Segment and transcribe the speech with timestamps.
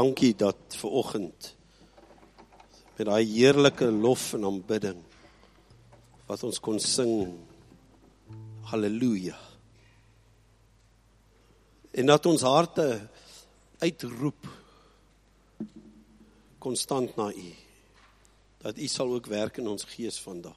[0.00, 1.54] Dankie dat ver oggend
[2.96, 5.00] met daai heerlike lof en aanbidding
[6.28, 7.34] wat ons kon sing.
[8.70, 9.36] Haleluja
[12.00, 12.86] en dat ons harte
[13.82, 14.46] uitroep
[16.64, 17.50] konstant na u.
[18.64, 20.56] Dat u sal ook werk in ons gees vandag.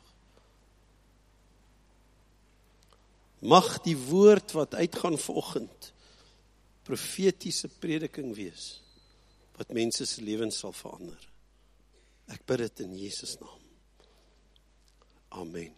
[3.40, 5.92] Mag die woord wat uitgaan vanoggend
[6.88, 8.83] profetiese prediking wees
[9.58, 11.30] wat mense se lewens sal verander.
[12.34, 13.62] Ek bid dit in Jesus naam.
[15.42, 15.74] Amen.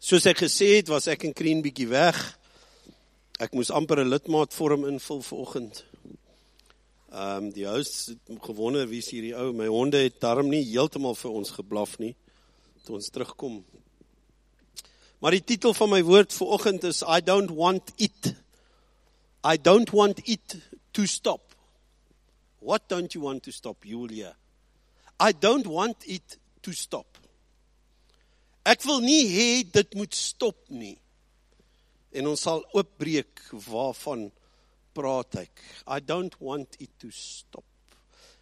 [0.00, 2.16] Soos ek gesê het, was ek in Kreen bietjie weg.
[3.40, 5.84] Ek moes amper 'n lidmaatvorm invul vanoggend.
[7.12, 9.52] Ehm um, die huis het gewonder wie is hierdie ou?
[9.52, 12.14] My honde het darm nie heeltemal vir ons geblaf nie
[12.84, 13.60] toe ons terugkom
[15.20, 18.32] Maar die titel van my woord vir oggend is I don't want it.
[19.44, 20.56] I don't want it
[20.96, 21.54] to stop.
[22.60, 24.34] What don't you want to stop, Julia?
[25.20, 27.06] I don't want it to stop.
[28.64, 30.96] Ek wil nie hê dit moet stop nie.
[32.12, 34.28] En ons sal oopbreek waarvan
[34.96, 35.64] praat ek.
[35.88, 37.64] I don't want it to stop.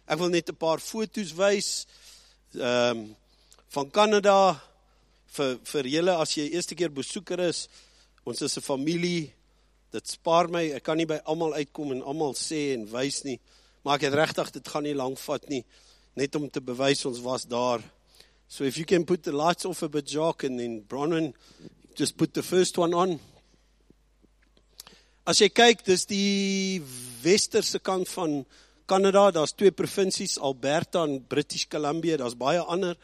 [0.07, 1.87] Ek wil net 'n paar foto's wys
[2.55, 3.15] ehm um,
[3.69, 4.57] van Kanada
[5.35, 7.67] vir vir julle as jy eerste keer besoeker is,
[8.25, 9.33] ons is 'n familie.
[9.91, 13.39] Dit spaar my, ek kan nie by almal uitkom en almal sê en wys nie,
[13.83, 15.65] maar ek het regtig dit gaan nie lank vat nie
[16.15, 17.81] net om te bewys ons was daar.
[18.47, 21.33] So if you can put the lights off a bit Jock and then Bronwyn
[21.95, 23.19] just put the first one on.
[25.27, 26.81] As jy kyk, dis die
[27.21, 28.39] westerse kant van
[28.89, 32.97] Kanada, daar's twee provinsies, Alberta en British Columbia, daar's baie ander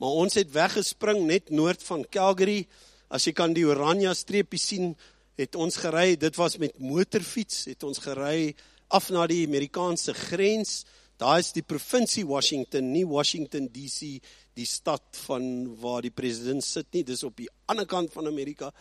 [0.00, 2.64] Maar ons het weggespring net noord van Calgary.
[3.12, 4.94] As jy kan die oranje streepie sien,
[5.36, 8.54] het ons gery, dit was met motorfiets, het ons gery
[8.88, 10.86] af na die Amerikaanse grens.
[11.20, 14.16] Daar is die provinsie Washington, nie Washington DC,
[14.56, 15.44] die stad van
[15.82, 18.72] waar die president sit nie, dis op die ander kant van Amerika.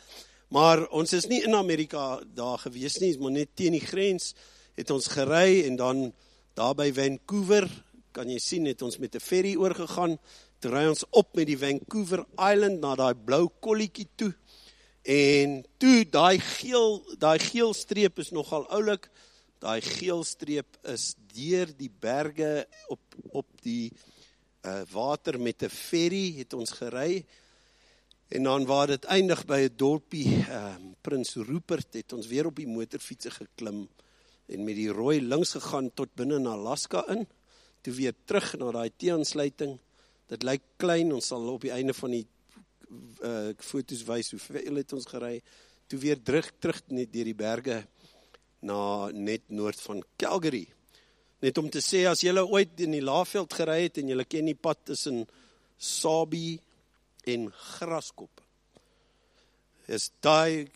[0.56, 4.32] Maar ons is nie in Amerika daar gewees nie, maar net teen die grens
[4.80, 6.06] het ons gery en dan
[6.56, 7.68] daar by Vancouver,
[8.16, 10.18] kan jy sien, het ons met 'n ferry oorgegaan
[10.68, 14.34] ry ons op met die Vancouver Island na daai blou kolletjie toe.
[15.08, 19.08] En toe daai geel daai geel streep is nogal oulik.
[19.64, 23.00] Daai geel streep is deur die berge op
[23.32, 23.92] op die
[24.68, 27.26] uh water met 'n ferry het ons gery.
[28.28, 32.46] En dan waar dit eindig by 'n dorpie, ehm uh, Prins Rupert het ons weer
[32.46, 33.88] op die motorfietsie geklim
[34.48, 37.28] en met die rooi links gegaan tot binne in Alaska in.
[37.82, 39.80] Toe weer terug na daai teensluiting
[40.30, 42.26] Dit lyk klein, ons sal op die einde van die
[43.26, 45.36] uh foto's wys hoe veel het ons gery.
[45.90, 47.80] Toe weer terug terug net deur die berge
[48.66, 50.66] na net noord van Calgary.
[51.40, 54.50] Net om te sê as jy ooit in die Laagveld gery het en jy ken
[54.50, 55.24] die pad tussen
[55.80, 56.60] Sabie
[57.30, 58.42] en Graskop.
[59.88, 60.68] Is daai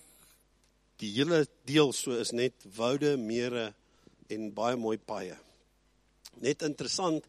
[1.02, 3.74] die hele deel so is net woude, mere
[4.32, 5.36] en baie mooi paaie.
[6.42, 7.28] Net interessant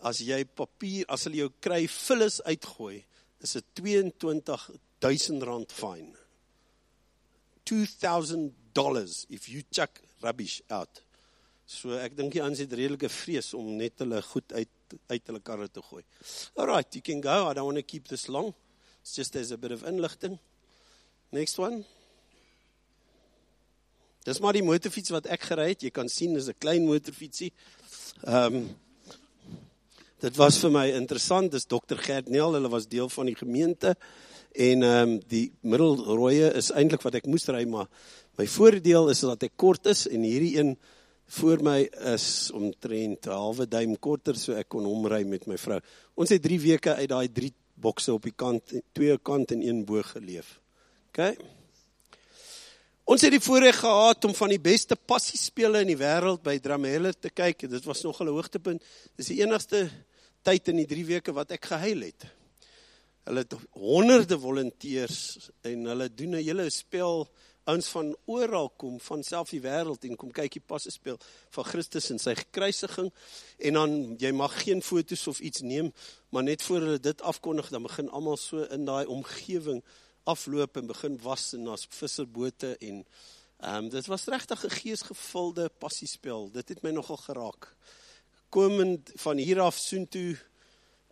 [0.00, 3.04] as jy papier, as hulle jou kry vullis uitgooi,
[3.44, 6.12] is dit 22000 rand fine.
[7.64, 11.00] 2000 dollars if you chuck rubbish out.
[11.64, 14.70] So ek dink die ons het redelike vrees om net hulle goed uit
[15.10, 16.02] uit hulle karre te gooi.
[16.54, 17.48] All right, you can go.
[17.48, 18.52] I don't want to keep this long.
[19.00, 20.38] It's just there's a bit of inligting.
[21.32, 21.82] Next one.
[24.24, 25.82] Dis maar die motorfiets wat ek gery het.
[25.84, 27.52] Jy kan sien dis 'n klein motorfietsie.
[28.24, 28.76] Ehm um,
[30.24, 31.52] dit was vir my interessant.
[31.52, 31.98] Dis Dr.
[32.00, 33.94] Gert Nel, hulle was deel van die gemeente
[34.54, 37.88] en ehm um, die middelrooie is eintlik wat ek moes ry, maar
[38.38, 40.76] my voordeel is dat ek kort is en hierdie een
[41.38, 41.80] voor my
[42.14, 45.80] is omtrent 'n halwe duim korter so ek kon hom ry met my vrou.
[46.14, 49.84] Ons het 3 weke uit daai 3 bokse op die kant, twee kant en een
[49.84, 50.60] bo geleef.
[51.10, 51.34] OK.
[53.04, 57.12] Ons het die voorreg gehad om van die beste passiespele in die wêreld by Drumheller
[57.12, 57.68] te kyk.
[57.68, 58.82] Dit was nog 'n hoogtepunt.
[59.16, 59.90] Dis die enigste
[60.44, 62.26] tyd in die 3 weke wat ek gehuil het.
[63.24, 65.18] Hulle het honderde volonteërs
[65.70, 67.28] en hulle doen 'n hele spel
[67.64, 71.16] ouens van oral kom van self die wêreld en kom kyk die passe speel
[71.50, 73.08] van Christus en sy kruisiging
[73.58, 75.92] en dan jy mag geen fotos of iets neem
[76.28, 79.80] maar net voor hulle dit afkondig dan begin almal so in daai omgewing
[80.24, 83.04] afloop en begin was en as visserbote en
[83.64, 86.50] ehm um, dit was regtig 'n geesgevulde passiespel.
[86.50, 87.76] Dit het my nogal geraak
[88.54, 90.34] komend van hier af soontoe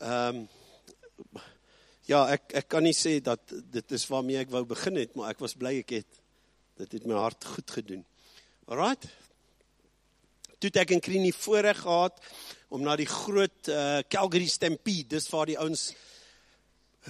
[0.03, 1.41] ehm um,
[2.11, 5.31] ja, ek ek kan nie sê dat dit is waarmee ek wou begin het, maar
[5.33, 6.21] ek was bly ek het
[6.83, 8.01] dit het my hart goed gedoen.
[8.67, 9.07] Alraight.
[10.59, 12.19] Toe ek in Krinie voorreg gehad
[12.73, 15.91] om na die groot uh, Calgary Stampede, dis waar die ouens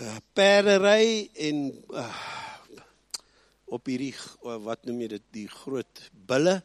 [0.00, 1.04] uh, perde ry
[1.48, 2.06] en uh,
[3.72, 6.58] op hierdie uh, wat noem jy dit die groot bulle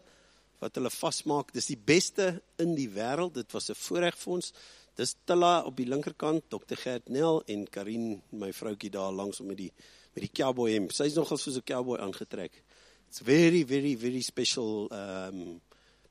[0.60, 1.54] wat hulle vasmaak.
[1.54, 3.34] Dis die beste in die wêreld.
[3.34, 4.54] Dit was 'n voorreg vir ons.
[4.96, 6.76] Dis Tilla op die linkerkant, Dr.
[6.76, 9.72] Gert Nel en Karin, my vroutjie daar langs met die
[10.16, 10.92] met die cowboy hemp.
[10.92, 12.64] Sy's nogal soos 'n cowboy aangetrek.
[13.08, 15.62] It's very very very special um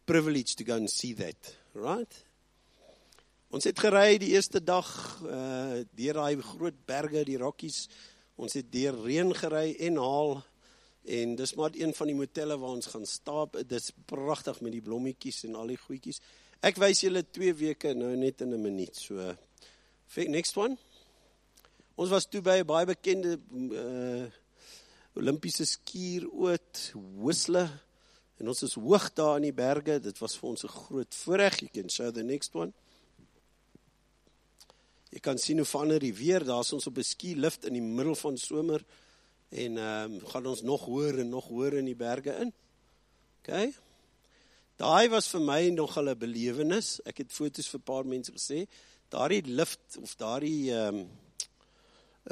[0.05, 2.25] privilege to go and see that, right?
[3.51, 4.87] Ons het gery die eerste dag
[5.25, 7.89] uh deur daai groot berge, die Rockies.
[8.37, 10.45] Ons het deur reën gery en haal
[11.07, 13.57] en dis maar een van die motelle waar ons gaan staap.
[13.67, 16.21] Dit's pragtig met die blommetjies en al die goedjies.
[16.67, 18.97] Ek wys julle 2 weke nou net in 'n minuut.
[18.97, 19.37] So
[20.17, 20.77] next one.
[21.97, 24.27] Ons was toe by 'n baie bekende uh
[25.17, 27.71] Olimpiese skieroot, Whistler.
[28.37, 30.01] En ons is hoog daar in die berge.
[30.01, 31.61] Dit was vir ons 'n groot voorreg.
[31.61, 32.73] You can show the next one.
[35.11, 36.45] Jy kan sien hoe verander die weer.
[36.45, 38.85] Daar's ons op 'n ski lift in die middel van somer
[39.49, 42.53] en ehm um, gaan ons nog hoër en nog hoër in die berge in.
[43.43, 43.75] OK.
[44.77, 47.01] Daai was vir my nog 'n belewenis.
[47.05, 48.67] Ek het foto's vir 'n paar mense gesê.
[49.09, 51.09] Daardie lift of daardie ehm um,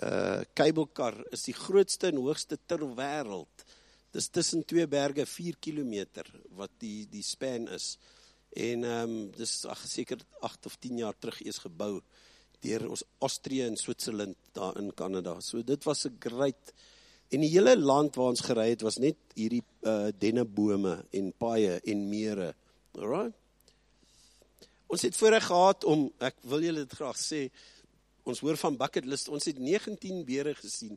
[0.02, 3.64] uh kabelkar is die grootste en hoogste ter wêreld.
[4.10, 7.98] Dis tussen twee berge 4 km wat die die span is.
[8.50, 12.02] En ehm um, dis ag seker 8 of 10 jaar terug eers gebou
[12.64, 15.40] deur ons Austrië en Switserland daar in Kanada.
[15.40, 16.72] So dit was 'n great
[17.34, 21.80] En die hele land waar ons gery het was net hierdie uh dennebome en paaie
[21.82, 22.52] en mere.
[22.94, 23.34] Alright.
[24.86, 27.48] Ons het voorreg gehad om ek wil julle dit graag sê
[28.24, 30.94] ons hoor van bucket list ons het 19 beere gesien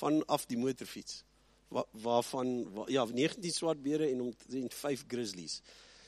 [0.00, 1.22] vanaf die motorfiets
[1.68, 5.60] Wa, waarvan wa, ja 19 swart beere en omtrent 5 grizzlies.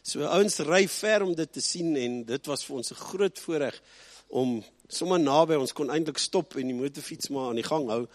[0.06, 3.38] So ouens ry ver om dit te sien en dit was vir ons 'n groot
[3.38, 3.80] voorreg
[4.28, 8.06] om sommer naby ons kon eintlik stop en die motorfiets maar aan die gang hou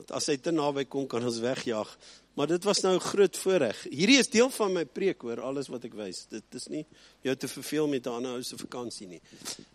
[0.00, 1.90] Want as hy te naby kom kan ons wegjaag.
[2.38, 3.82] Maar dit was nou 'n groot voorreg.
[3.92, 6.24] Hierdie is deel van my preek hoor, alles wat ek wys.
[6.30, 6.86] Dit is nie
[7.20, 9.20] jou te verveel met 'n ander ou se vakansie nie.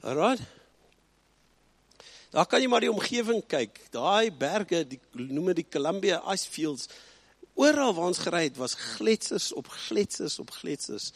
[0.02, 0.38] Alraai.
[2.32, 3.80] Daar kan jy maar die omgewing kyk.
[3.92, 6.88] Daai berge, die noem dit die Columbia Ice Fields.
[7.54, 11.14] Oral waar ons gery het was gletsers op gletsers op gletsers.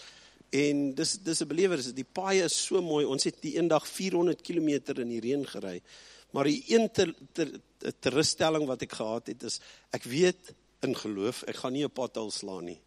[0.49, 3.05] En dis dis 'n belewer, die paaie is so mooi.
[3.05, 4.69] Ons het die eendag 400 km
[5.01, 5.81] in die reën gery.
[6.31, 7.51] Maar die een ter, ter,
[7.99, 9.59] terugstelling wat ek gehad het is
[9.95, 10.53] ek weet
[10.85, 12.79] in geloof ek gaan nie 'n pothole slaan nie.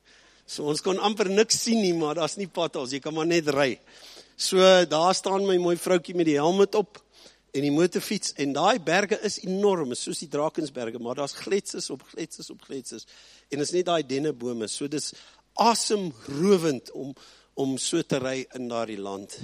[0.46, 3.48] So ons kon amper niks sien nie, maar daar's nie potholes, jy kan maar net
[3.48, 3.78] ry.
[4.36, 7.02] So daar staan my mooi vroutjie met die helm op
[7.52, 12.02] en die motorfiets en daai berge is enorm, soos die Drakensberge, maar daar's gletsers op
[12.02, 13.06] gletsers op gletsers
[13.50, 14.68] en is net daai dennebome.
[14.68, 15.12] So dis
[15.54, 17.14] asemrowend om
[17.54, 19.36] om so te ry in daardie land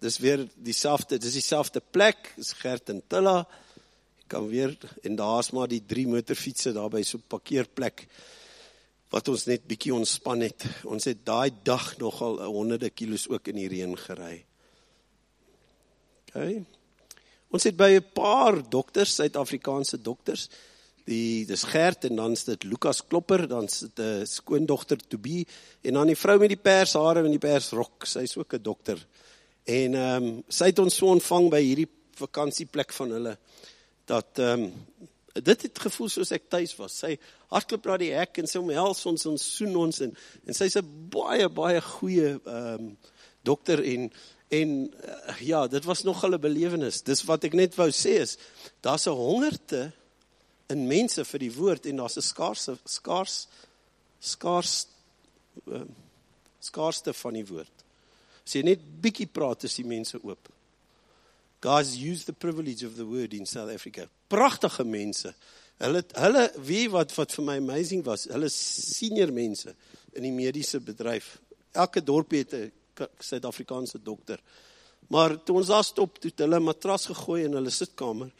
[0.00, 3.44] dis weer dieselfde, dis dieselfde plek, is Gert en Tilla.
[4.20, 8.06] Jy kan weer en daar's maar die drie motorfietsse daar by so 'n parkeerplek
[9.10, 10.64] wat ons net bietjie ontspan het.
[10.84, 14.44] Ons het daai dag nogal honderde kilos ook in die reën gery.
[16.34, 16.66] OK.
[17.50, 20.48] Ons het by 'n paar dokters, Suid-Afrikaanse dokters,
[21.04, 25.46] die dis Gert en dan's dit Lukas Klopper, dan's dit 'n skoondogter Tobie
[25.82, 28.62] en dan die vrou met die pers hare en die pers rok, sy's ook 'n
[28.62, 29.06] dokter.
[29.70, 33.36] En ehm um, sy het ons so ontvang by hierdie vakansieplek van hulle
[34.10, 34.72] dat ehm um,
[35.30, 36.96] dit het gevoel soos ek tuis was.
[37.04, 37.12] Sy
[37.52, 40.10] hardloop na die hek en sy omhels ons en soen ons en
[40.46, 42.96] en sy's 'n baie baie goeie ehm um,
[43.46, 44.10] dokter en
[44.50, 47.02] en uh, ja, dit was nog 'n belewenis.
[47.02, 48.38] Dis wat ek net wou sê is
[48.82, 49.92] daar's 'n hongerte
[50.68, 53.48] in mense vir die woord en daar's 'n skaarse skaars
[54.18, 54.86] skaars
[55.66, 55.86] uh,
[56.60, 57.79] skaarste van die woord.
[58.54, 60.48] Jy net bietjie praat, is die mense oop.
[61.60, 64.08] Guys use the privilege of the word in South Africa.
[64.28, 65.34] Pragtige mense.
[65.80, 69.74] Hulle hulle wie wat wat vir my amazing was, hulle senior mense
[70.16, 71.38] in die mediese bedryf.
[71.72, 72.72] Elke dorpie het 'n
[73.18, 74.40] Suid-Afrikaanse dokter.
[75.08, 78.30] Maar toe ons daar stop, toe hulle 'n matras gegooi in hulle sitkamer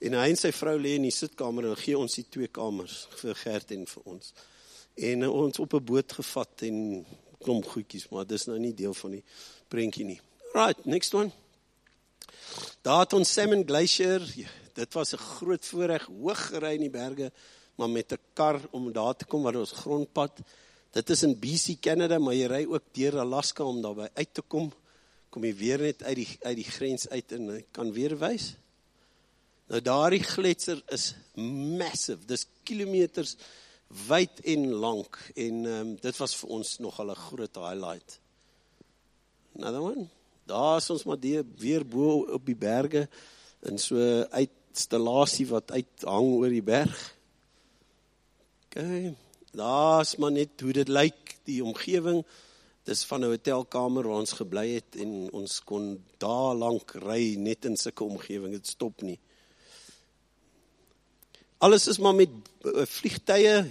[0.00, 3.08] en hy en sy vrou lê in die sitkamer en gee ons die twee kamers
[3.20, 4.32] vir Gert en vir ons.
[4.96, 7.06] En ons op 'n boot gevat en
[7.40, 9.22] klomp goedjies, maar dis nou nie deel van die
[9.72, 10.20] prentjie nie.
[10.54, 11.30] Right, next one.
[12.82, 14.24] Daar het ons Salmon Glacier.
[14.74, 17.32] Dit was 'n groot voorreg, hoog gery in die berge,
[17.76, 20.40] maar met 'n kar om daar te kom waar ons grondpad.
[20.90, 24.42] Dit is in BC Canada, maar jy ry ook deur Alaska om daarby uit te
[24.42, 24.72] kom.
[25.30, 28.54] Kom jy weer net uit die uit die grens uit en kan weer wys.
[29.70, 31.14] Nou daardie gletser is
[31.78, 32.26] massive.
[32.26, 33.36] Dis kilometers
[33.90, 38.20] wyd en lank en um, dit was vir ons nog 'n groot highlight.
[39.56, 40.08] Another one.
[40.46, 43.08] Daar is ons maar die, weer bo op die berge
[43.60, 43.96] in so
[44.30, 47.16] uitstallasie wat uithang oor die berg.
[48.66, 49.14] Okay.
[49.50, 52.24] Daar's maar net hoe dit lyk, die omgewing.
[52.86, 57.64] Dis van 'n hotelkamer waar ons gebly het en ons kon daar lank ry net
[57.64, 58.52] in sulke omgewing.
[58.52, 59.18] Dit stop nie.
[61.60, 62.30] Alles is maar met
[62.64, 63.66] eh, vliegtye,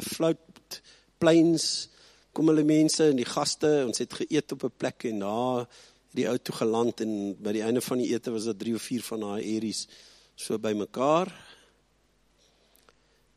[0.00, 0.80] float
[1.20, 1.64] planes,
[2.32, 5.66] kom hulle mense en die gaste, ons het geëet op 'n plek en na
[6.16, 8.82] die ou toe geland en by die einde van die ete was daar 3 of
[8.82, 9.86] 4 van daai aries
[10.34, 11.28] so bymekaar.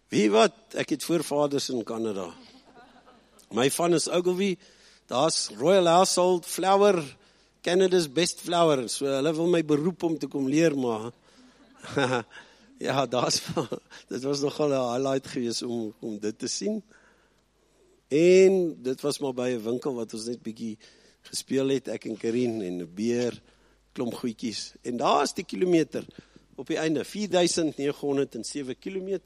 [0.08, 2.30] Wie wat, ek het voorvaders in Kanada.
[3.52, 4.58] My van is Ogilvy.
[5.08, 7.04] Daar's Royal Household Flower,
[7.62, 8.88] Canada's best flower.
[8.88, 11.12] So hulle wil my beroep om te kom leer maar.
[12.78, 13.42] ja, daar's
[14.14, 16.84] dit was nogal 'n highlight geweest om om dit te sien.
[18.08, 20.78] En dit was maar by 'n winkel wat ons net bietjie
[21.22, 23.42] gespeel het ek en Karin en 'n beer
[23.92, 24.74] klomp goedjies.
[24.82, 26.06] En daar's die kilometer
[26.56, 29.20] op die einde 4907 km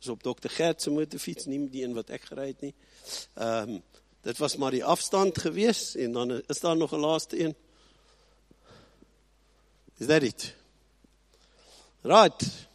[0.00, 2.74] is op Dr Gert se motorfiets nie die een wat ek gery het nie.
[3.34, 3.82] Ehm um,
[4.24, 7.54] dit was maar die afstand gewees en dan is daar nog 'n laaste een.
[9.98, 10.54] Is that it?
[12.02, 12.68] Right.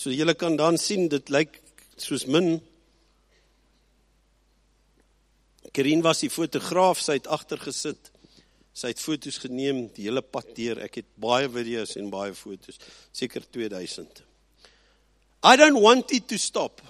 [0.00, 1.58] So julle kan dan sien dit lyk
[2.00, 2.54] soos min.
[5.76, 8.08] Karin was die fotograaf, sy het agter gesit.
[8.72, 10.80] Sy het foto's geneem die hele pad deur.
[10.86, 12.80] Ek het baie video's en baie foto's,
[13.12, 14.24] seker 2000.
[15.44, 16.80] I don't want it to stop.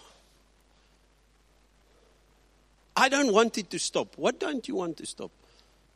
[2.95, 4.15] I don't want it to stop.
[4.19, 5.35] What don't you want to stop?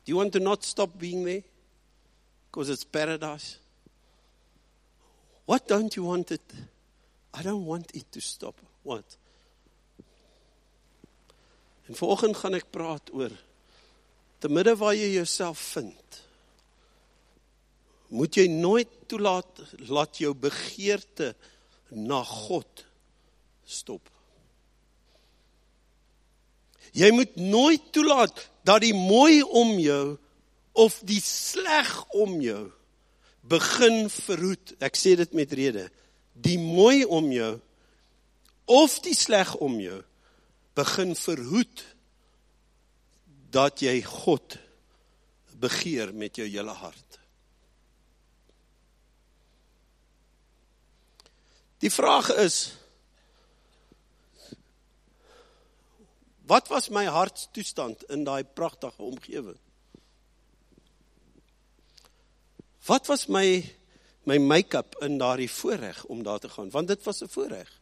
[0.04, 1.46] Do you want to not stop being there?
[2.50, 3.58] Because it's paradise.
[5.46, 6.73] What don't you want it?
[7.34, 8.60] I don't want it to stop.
[8.82, 9.16] What?
[11.86, 13.32] En vanoggend gaan ek praat oor
[14.44, 16.18] te midde waar jy jouself vind
[18.14, 21.30] moet jy nooit toelaat laat jou begeerte
[21.96, 22.84] na God
[23.64, 24.10] stop
[26.92, 30.04] jy moet nooit toelaat dat die mooi om jou
[30.84, 32.66] of die sleg om jou
[33.48, 35.88] begin verhoed ek sê dit met rede
[36.34, 37.54] die mooi om jou
[38.64, 40.00] of die sleg om jou
[40.74, 41.84] begin verhoed
[43.54, 44.56] dat jy God
[45.62, 47.20] begeer met jou hele hart.
[51.84, 52.72] Die vraag is
[56.48, 59.60] wat was my hartstoestand in daai pragtige omgewing?
[62.84, 63.62] Wat was my
[64.24, 67.80] my make-up in daardie voorreg om daar te gaan want dit was 'n voorreg.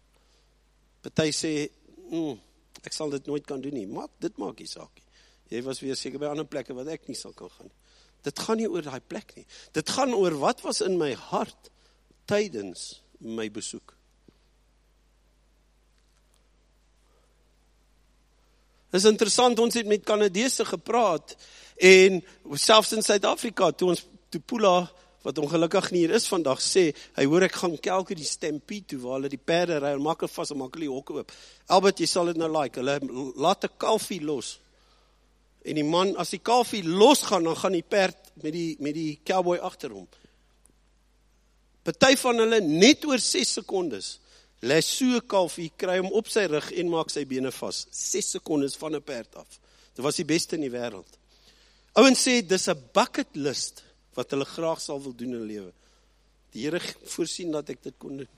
[1.00, 1.70] Party sê,
[2.10, 2.40] mm,
[2.82, 3.86] ek sal dit nooit kan doen nie.
[3.86, 5.02] Maak dit maak nie saak nie.
[5.48, 7.80] Jy was weer seker by ander plekke wat ek nie sal kan gaan nie.
[8.22, 9.46] Dit gaan nie oor daai plek nie.
[9.72, 11.70] Dit gaan oor wat was in my hart
[12.30, 13.96] tydens my besoek.
[18.92, 21.36] Dit is interessant ons het met Kanadese gepraat
[21.76, 22.18] en
[22.60, 24.84] selfs in Suid-Afrika toe ons Tupula
[25.22, 28.98] wat ongelukkig nie hier is vandag sê hy hoor ek gaan kelke die stampede toe
[29.04, 31.32] waar hulle die perde ry en maak hulle vas en maak hulle die hokke oop.
[31.68, 32.80] Albert jy sal dit nou like.
[32.80, 32.98] Hulle
[33.36, 34.58] laat 'n kalfie los
[35.62, 39.20] En die man as die kalfie losgaan, dan gaan die perd met die met die
[39.24, 40.08] cowboy agter hom.
[41.86, 44.16] Party van hulle net oor 6 sekondes
[44.62, 47.84] lê so kalfie kry hom op sy rug en maak sy bene vas.
[47.90, 49.60] 6 sekondes van 'n perd af.
[49.94, 51.18] Dit was die beste in die wêreld.
[51.94, 53.82] Ouens sê dis 'n bucket list
[54.14, 55.72] wat hulle graag sal wil doen in lewe.
[56.52, 56.80] Die Here
[57.14, 58.30] voorsien dat ek dit kon doen.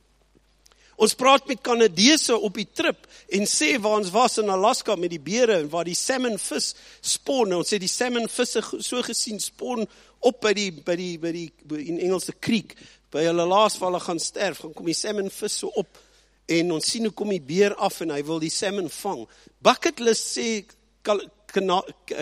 [0.95, 5.11] Ons praat met Kanadese op die trip en sê waar ons was in Alaska met
[5.11, 6.71] die beere en waar die salmon vis
[7.03, 7.57] spawn.
[7.57, 9.89] Ons sê die salmon visse so gesien spawn
[10.25, 11.49] op by die by die by die
[11.83, 12.77] in Engelse creek
[13.15, 14.63] by hulle laasvalle gaan sterf.
[14.63, 15.99] Gaan kom die salmon vis so op
[16.55, 19.25] en ons sien hoe kom die beer af en hy wil die salmon vang.
[19.65, 20.49] Bucket list sê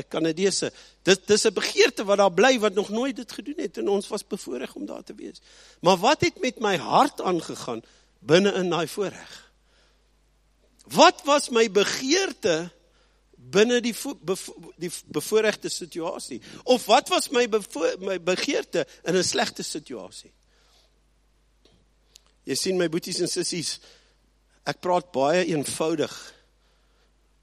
[0.08, 0.72] Kanadese.
[1.02, 4.08] Dit dis 'n begeerte wat daar bly wat nog nooit dit gedoen het en ons
[4.08, 5.40] was bevoorreg om daar te wees.
[5.80, 7.82] Maar wat het met my hart aangegaan?
[8.22, 9.32] binne in daai voorreg.
[10.94, 12.70] Wat was my begeerte
[13.52, 13.94] binne die
[14.80, 16.40] die bevoorregte situasie?
[16.62, 17.46] Of wat was my
[18.00, 20.32] my begeerte in 'n slegte situasie?
[22.44, 23.78] Jy sien my boeties en sissies,
[24.64, 26.34] ek praat baie eenvoudig.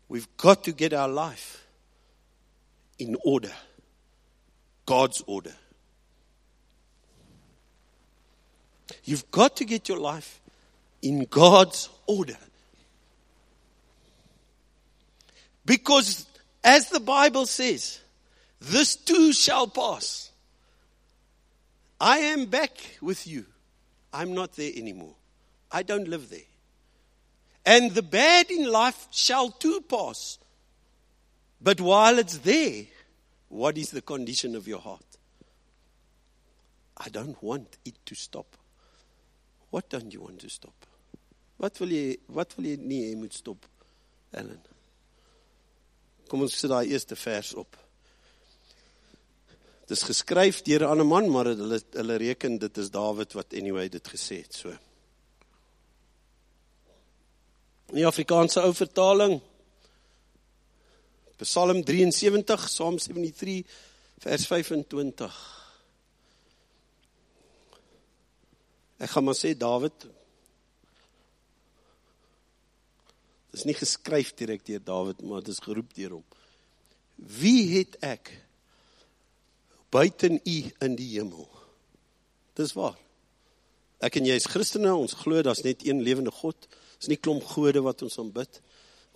[0.08, 1.69] We've got to get our life
[3.00, 3.52] in order.
[4.86, 5.54] God's order.
[9.04, 10.40] You've got to get your life
[11.02, 12.38] in God's order.
[15.66, 16.26] Because
[16.64, 18.00] as the Bible says,
[18.60, 20.32] this too shall pass.
[22.02, 23.46] I am back with you.
[24.12, 25.16] I'm not there anymore.
[25.72, 26.40] I don't live there.
[27.66, 30.40] And the bad in life shall too pass.
[31.62, 32.86] But while it's there,
[33.50, 35.06] what is the condition of your heart?
[36.98, 38.56] I don't want it to stop.
[39.70, 40.74] What don't you want to stop?
[41.60, 43.66] Wat wil jy wat wil jy nie hê moet stop?
[44.32, 44.62] Ellen.
[46.30, 47.78] Kom ons sit daai eerste vers op.
[49.90, 53.54] Dit is geskryf deur 'n ander man, maar hulle hulle reken dit is Dawid wat
[53.54, 54.70] anyway dit gesê het, so.
[57.90, 59.42] In die Afrikaanse ou vertaling
[61.40, 63.64] Psalm 73, Psalm 73
[64.20, 65.38] vers 25.
[69.00, 70.10] Ek gaan maar sê Dawid
[73.50, 76.26] Dit is nie geskryf direk deur Dawid, maar dit is geroep deur hom.
[77.40, 78.30] Wie het ek
[79.90, 81.48] buiten U in die hemel?
[82.60, 83.00] Dis waar.
[84.06, 86.70] Ek en jy is Christene, ons glo daar's net een lewende God.
[87.00, 88.62] Dis nie klomp gode wat ons aanbid.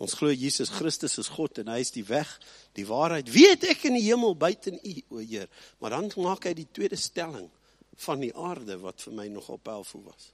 [0.03, 2.27] Ons glo Jesus Christus is God en hy is die weg,
[2.75, 3.29] die waarheid.
[3.31, 5.47] Weet ek in die hemel buiten U, o Heer.
[5.79, 7.47] Maar dan maak hy die tweede stelling
[8.03, 10.31] van die aarde wat vir my nogal powerful was.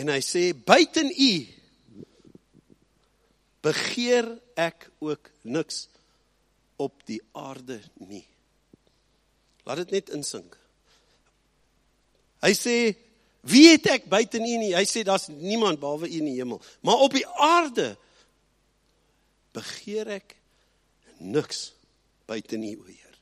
[0.00, 1.32] En hy sê buiten U
[3.60, 5.84] begeer ek ook niks
[6.80, 8.24] op die aarde nie.
[9.68, 10.56] Laat dit net insink.
[12.40, 12.76] Hy sê
[13.46, 14.74] wie het ek buite U nie?
[14.76, 16.60] Hy sê daar's niemand behalwe U in die hemel.
[16.84, 17.94] Maar op die aarde
[19.56, 20.36] begeer ek
[21.18, 21.70] niks
[22.30, 23.16] buite U, o Heer.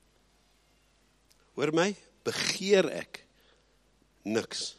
[1.59, 1.89] Hoor my,
[2.27, 3.23] begeer ek
[4.29, 4.75] niks.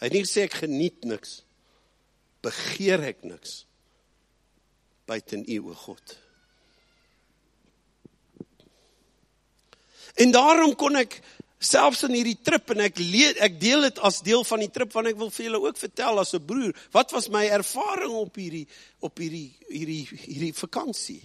[0.00, 1.40] Hy het nie gesê ek geniet niks.
[2.44, 3.62] Begeer ek niks
[5.06, 6.18] buiten U o God.
[10.14, 11.20] En daarom kon ek
[11.58, 14.92] selfs in hierdie trip en ek leed, ek deel dit as deel van die trip
[14.92, 18.36] want ek wil vir julle ook vertel as 'n broer wat was my ervaring op
[18.36, 18.66] hierdie
[19.00, 21.22] op hierdie hierdie hierdie vakansie.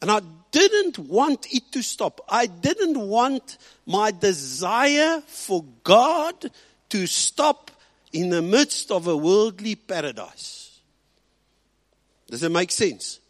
[0.00, 0.20] And I
[0.52, 2.20] didn't want it to stop.
[2.28, 6.50] I didn't want my desire for God
[6.90, 7.72] to stop
[8.12, 10.80] in the midst of a worldly paradise.
[12.28, 13.20] Does it make sense?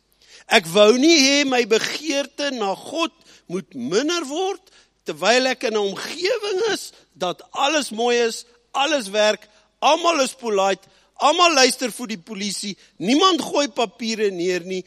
[0.48, 3.12] Ek wou nie hê my begeerte na God
[3.48, 4.72] moet minder word
[5.09, 9.49] terwyl ek in 'n omgewing is dat alles mooi is, alles werk,
[9.81, 14.85] almal is polite, almal luister vir die polisie, niemand gooi papiere neer nie,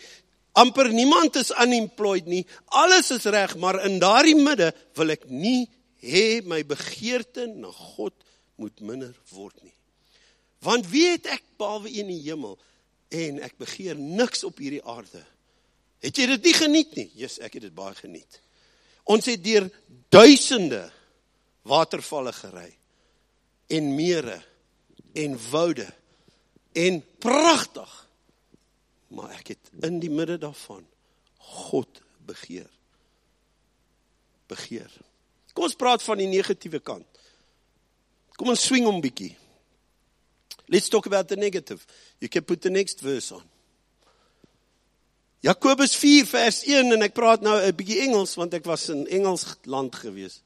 [0.54, 5.68] amper niemand is unemployed nie, alles is reg, maar in daardie midde wil ek nie
[6.02, 8.14] hê my begeerte na God
[8.56, 9.74] moet minder word nie.
[10.62, 12.60] Want wie het ek behalwe in die hemel?
[13.12, 15.22] en ek begeer niks op hierdie aarde.
[16.02, 17.10] Het jy dit nie geniet nie?
[17.20, 18.40] Jesus, ek het dit baie geniet.
[19.04, 19.70] Ons het deur
[20.10, 20.86] duisende
[21.68, 22.70] watervalle gery
[23.72, 24.42] en mere
[25.14, 25.88] en woude
[26.72, 27.92] en pragtig.
[29.12, 30.86] Maar ek het in die midde daarvan
[31.38, 32.70] God begeer.
[34.48, 34.92] Begeer.
[35.54, 37.08] Kom ons praat van die negatiewe kant.
[38.40, 39.34] Kom ons swing hom bietjie.
[40.72, 41.86] Let's talk about the negative.
[42.20, 43.44] You can put the next verse on.
[45.42, 49.08] Jakobus 4 vers 1 en ek praat nou 'n bietjie Engels want ek was in
[49.08, 50.42] Engels land gewees.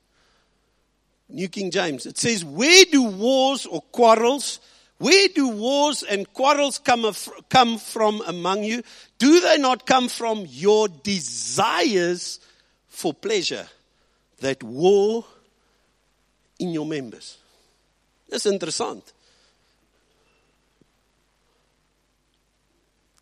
[1.27, 2.05] New King James.
[2.05, 4.59] It says where do wars or quarrels
[4.97, 7.11] Where do wars and quarrels come,
[7.49, 8.81] come from among you?
[9.17, 12.39] Do they not come from your desires
[12.87, 13.67] for pleasure
[14.39, 15.25] that war
[16.59, 17.37] in your members?
[18.29, 19.03] Dis interessant.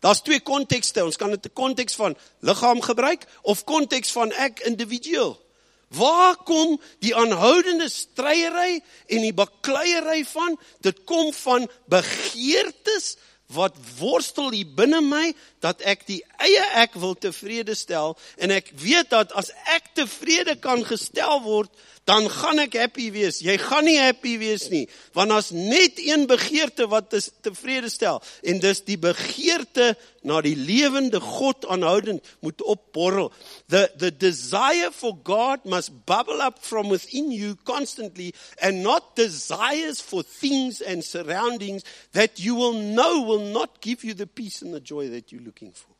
[0.04, 1.04] Daar's twee kontekste.
[1.04, 5.40] Ons kan dit 'n konteks van liggaam gebruik of konteks van ek individueel.
[5.88, 10.58] Waar kom die aanhoudende stryery en die bakleierery van?
[10.80, 13.16] Dit kom van begeertes
[13.52, 15.32] wat worstel hier binne my
[15.64, 20.56] dat ek die eie ek wil tevrede stel en ek weet dat as ek tevrede
[20.60, 21.70] kan gestel word
[22.04, 23.40] dan gaan ek happy wees.
[23.40, 24.84] Jy gaan nie happy wees nie,
[25.16, 29.94] want daar's net een begeerte wat te tevrede stel en dis die begeerte
[30.24, 33.32] na die lewende God aanhoudend moet opborrel.
[33.68, 40.00] The the desire for God must bubble up from within you constantly and not desires
[40.00, 44.72] for things and surroundings that you will know will not give you the peace and
[44.74, 45.92] the joy that you're looking for.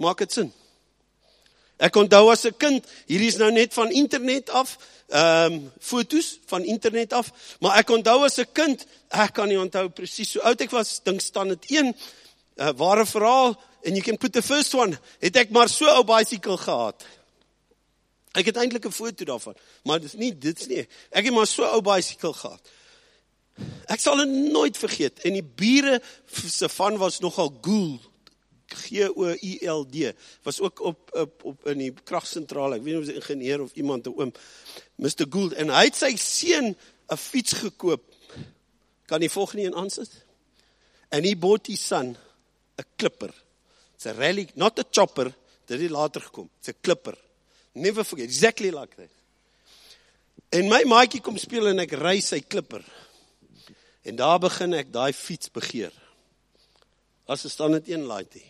[0.00, 0.52] Maak dit sin?
[1.82, 4.78] Ek onthou as 'n kind, hierdie is nou net van internet af,
[5.10, 9.58] ehm um, fotos van internet af, maar ek onthou as 'n kind, ek kan nie
[9.58, 11.94] onthou presies so oud ek was, dink staan dit 1 'n
[12.56, 14.98] uh, ware verhaal and you can put the first one.
[15.20, 17.04] Het ek maar so 'n ou bicycle gehad.
[18.32, 20.86] Ek het eintlik 'n foto daarvan, maar dit is nie dit's nie.
[21.10, 22.60] Ek het maar so 'n ou bicycle gehad.
[23.86, 28.00] Ek sal dit nooit vergeet en die bure se van was nogal Gould
[28.72, 32.76] G O U L D was ook op op op in die kragsentrale.
[32.76, 34.32] Ek weet nie of 'n ingenieur of iemand 'n oom
[34.96, 36.76] Mr Gould en hy het sy seun
[37.08, 38.02] 'n fiets gekoop.
[39.06, 40.10] Kan jy volgende een aansit?
[41.08, 42.16] En hy bought his son
[42.82, 43.32] 'n klipper.
[43.94, 45.32] It's a rally, not a chopper.
[45.66, 46.50] Dit het later gekom.
[46.58, 47.16] It's a clipper.
[47.72, 49.10] Never forget exactly like that.
[50.52, 52.84] En my maatjie kom speel en ek ry sy klipper.
[54.04, 55.92] En daar begin ek daai fiets begeer.
[57.26, 58.44] As 'n staan dit een laaitie.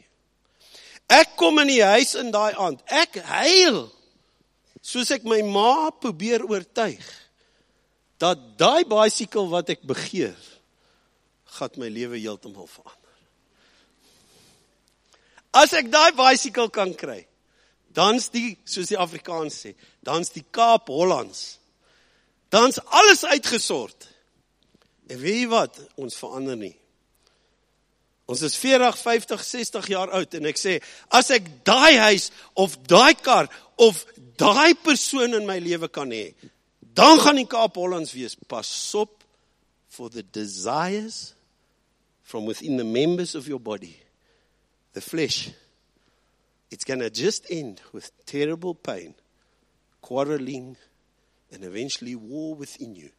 [1.06, 2.80] Ek kom in die huis in daai aand.
[2.86, 3.92] Ek huil.
[4.80, 7.04] Soos ek my ma probeer oortuig
[8.18, 10.38] dat daai bicycle wat ek begeer
[11.58, 13.01] gaan my lewe heeltemal verander.
[15.52, 17.20] As ek daai bicycle kan kry,
[17.92, 21.58] dan's die soos die Afrikaans sê, dan's die Kaap Hollands.
[22.52, 24.08] Dan's alles uitgesort.
[25.08, 25.76] En weet jy wat?
[26.00, 26.74] Ons verander nie.
[28.32, 30.78] Ons is 40, 50, 60 jaar oud en ek sê
[31.12, 33.50] as ek daai huis of daai kar
[33.82, 34.04] of
[34.40, 36.32] daai persoon in my lewe kan hê,
[36.96, 38.36] dan gaan die Kaap Hollands wees.
[38.48, 39.24] Pas op
[39.92, 41.34] for the desires
[42.22, 44.01] from within the members of your body.
[44.92, 45.50] The flesh.
[46.70, 49.14] It's going to just end with terrible pain,
[50.00, 50.76] quarreling
[51.50, 53.10] and eventually war within you.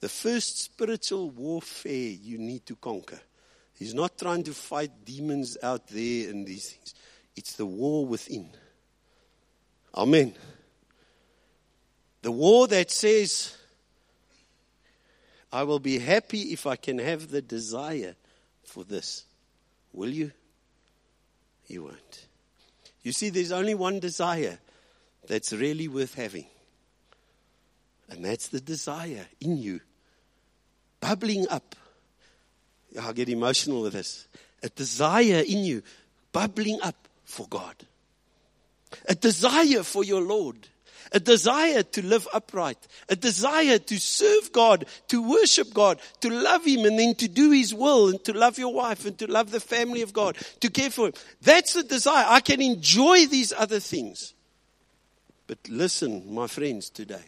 [0.00, 3.20] The first spiritual warfare you need to conquer
[3.78, 6.94] He's not trying to fight demons out there and these things.
[7.36, 8.48] It's the war within.
[9.94, 10.34] Amen.
[12.22, 13.54] The war that says,
[15.52, 18.16] I will be happy if I can have the desire
[18.64, 19.26] for this.
[19.92, 20.32] Will you?
[21.66, 22.26] You won't.
[23.02, 24.58] You see, there's only one desire
[25.26, 26.46] that's really worth having.
[28.08, 29.80] And that's the desire in you,
[31.00, 31.74] bubbling up
[33.00, 34.28] I get emotional with this.
[34.62, 35.82] A desire in you
[36.32, 37.74] bubbling up for God.
[39.08, 40.68] A desire for your Lord.
[41.12, 42.78] A desire to live upright.
[43.08, 47.50] A desire to serve God, to worship God, to love Him and then to do
[47.50, 50.70] His will and to love your wife and to love the family of God, to
[50.70, 51.14] care for Him.
[51.42, 52.26] That's the desire.
[52.28, 54.34] I can enjoy these other things.
[55.46, 57.24] But listen, my friends, today.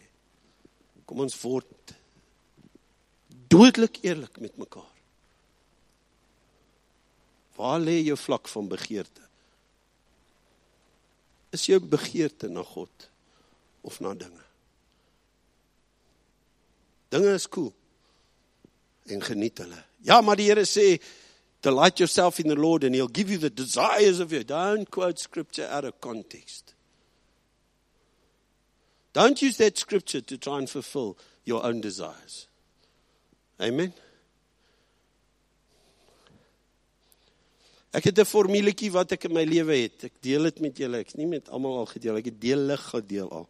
[1.08, 1.64] Kom ons word
[3.48, 4.90] dodelik eerlik met mekaar.
[7.56, 9.24] Waar lê jou vlak van begeerte?
[11.56, 13.08] Is jou begeerte na God
[13.88, 14.44] of na dinge?
[17.08, 17.72] Dinge is cool.
[19.08, 19.80] En geniet hulle.
[20.04, 20.98] Ja, maar die Here sê
[21.64, 25.18] delight yourself in the Lord and he'll give you the desires of your don't quote
[25.18, 26.74] scripture out of context.
[29.12, 32.46] Don't use that scripture to try and fulfill your own desires.
[33.60, 33.92] Amen.
[37.90, 40.04] Ek het 'n formuletjie wat ek in my lewe het.
[40.04, 40.98] Ek deel dit met julle.
[40.98, 42.16] Ek's nie met almal al gedeel.
[42.16, 43.48] Ek het deelig gedeel al.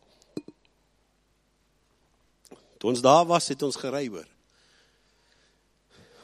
[2.78, 4.26] Toe ons daar was, het ons gery hoor.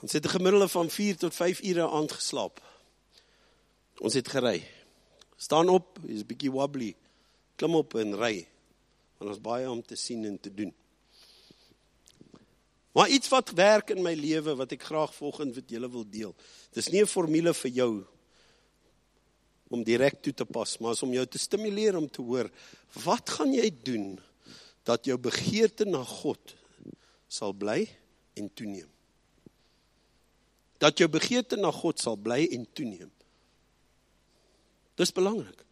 [0.02, 2.62] Ons het 'n gemiddelde van 4 tot 5 ure aand geslaap.
[3.98, 4.62] Ons het gery.
[5.36, 6.94] Staan op, is 'n bietjie wobbly.
[7.56, 8.46] Klim op en ry.
[9.18, 10.74] Want ons baie om te sien en te doen.
[12.92, 16.34] Maar iets wat werk in my lewe wat ek graag volgens wat julle wil deel.
[16.72, 18.04] Dis nie 'n formule vir jou
[19.68, 22.50] om direk toe te pas, maar is om jou te stimuleer om te hoor
[23.04, 24.20] wat gaan jy doen
[24.84, 26.56] dat jou begeerte na God
[27.28, 27.86] sal bly
[28.38, 28.88] en toeneem.
[30.78, 33.10] Dat jou begeerte na God sal bly en toeneem.
[35.00, 35.64] Dis belangrik.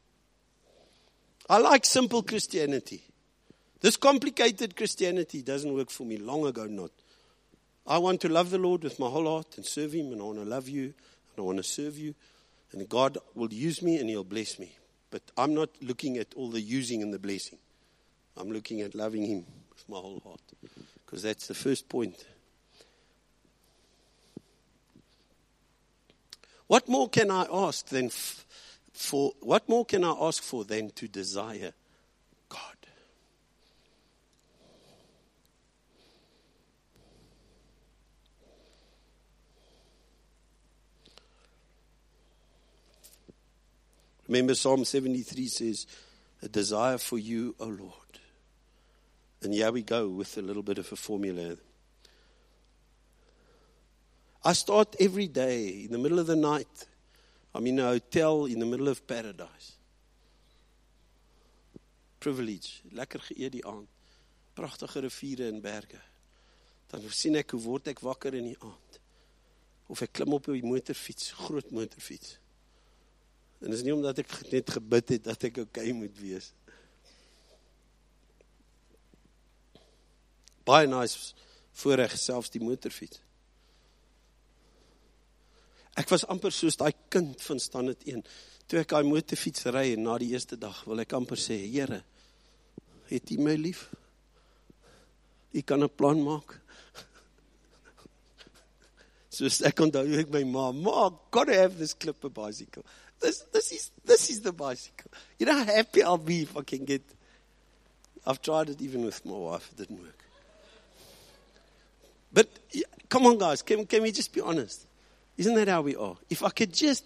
[1.50, 3.02] I like simple Christianity.
[3.80, 6.92] This complicated Christianity doesn't work for me long ago not.
[7.86, 10.24] I want to love the Lord with my whole heart and serve Him, and I
[10.24, 12.14] want to love you, and I want to serve you.
[12.72, 14.72] And God will use me and He'll bless me.
[15.10, 17.58] But I'm not looking at all the using and the blessing.
[18.36, 20.40] I'm looking at loving Him with my whole heart.
[21.04, 22.24] Because that's the first point.
[26.66, 28.46] What more can I ask than f-
[28.94, 31.72] for what more can I ask for than to desire
[32.48, 32.60] God?
[44.28, 45.86] Remember, Psalm 73 says,
[46.40, 48.01] a desire for you, O Lord.
[49.42, 51.56] And here we go with a little bit of a formula.
[54.44, 56.86] I start every day in the middle of the night.
[57.54, 59.76] I'm in a hotel in the middle of paradise.
[62.18, 62.82] Privilege.
[62.94, 63.90] Lekker geëet die aand.
[64.54, 66.00] Pragtige riviere en berge.
[66.90, 68.98] Dan sien ek hoe word ek wakker in die aand.
[69.90, 72.38] Of ek klim op 'n motorfiets, groot motorfiets.
[73.60, 76.52] En dit is nie omdat ek net gebid het dat ek okay moet wees.
[80.64, 81.34] Baie nice
[81.82, 83.20] voorreg selfs die motorfiets.
[85.98, 88.22] Ek was amper soos daai kind van standaard 1.
[88.68, 92.00] Toe ek daai motorfiets ry en na die eerste dag wil ek amper sê, Here,
[93.10, 93.90] het U my lief?
[95.52, 96.56] U kan 'n plan maak.
[99.36, 102.84] Soos ek onthou ek my ma, ma, to have this clipper bicycle.
[103.20, 105.10] This this is this is the bicycle.
[105.38, 107.02] You know how happy I'll be if I can get
[108.26, 110.21] I've tried it even with my wife, it didn't work.
[112.32, 112.48] But
[113.08, 114.86] come on guys, can can we just be honest?
[115.36, 116.16] Isn't that how we are?
[116.30, 117.04] If I could just,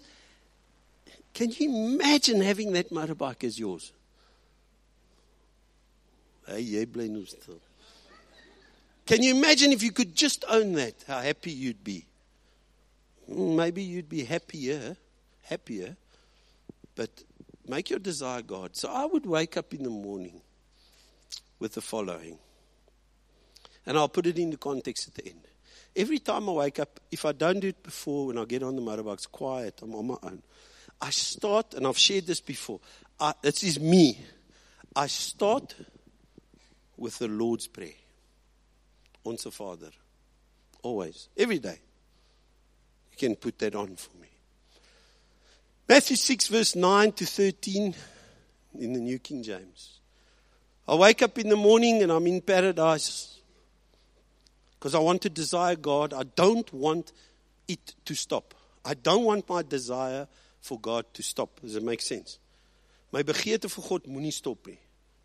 [1.33, 3.93] can you imagine having that motorbike as yours?
[9.05, 12.05] Can you imagine if you could just own that, how happy you'd be?
[13.25, 14.97] Hmm, maybe you'd be happier,
[15.43, 15.95] happier,
[16.95, 17.09] but
[17.67, 18.75] make your desire God.
[18.75, 20.41] So I would wake up in the morning
[21.59, 22.37] with the following.
[23.87, 25.47] And I'll put it into context at the end.
[25.95, 28.75] Every time I wake up, if I don't do it before, when I get on
[28.75, 30.43] the motorbike, it's quiet, I'm on my own.
[31.01, 32.81] I start, and I've shared this before,
[33.19, 34.19] I, this is me.
[34.95, 35.73] I start
[36.97, 37.93] with the Lord's Prayer.
[39.25, 39.89] Onse Father.
[40.83, 41.29] Always.
[41.37, 41.79] Every day.
[43.11, 44.27] You can put that on for me.
[45.87, 47.95] Matthew 6, verse 9 to 13
[48.79, 49.99] in the New King James.
[50.87, 53.36] I wake up in the morning and I'm in paradise
[54.77, 56.13] because I want to desire God.
[56.13, 57.11] I don't want
[57.67, 58.53] it to stop.
[58.85, 60.27] I don't want my desire
[60.61, 61.59] for God to stop.
[61.61, 62.39] Does it make sense?
[63.11, 64.77] My begeerte vir God moenie stop nie.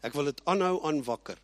[0.02, 1.38] Ek wil dit aanhou aanwakker.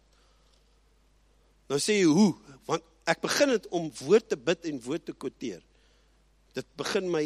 [1.69, 2.33] Nou sê jy hoe?
[2.67, 5.61] Want ek begin dit om woord te bid en woord te quoteer.
[6.57, 7.25] Dit begin my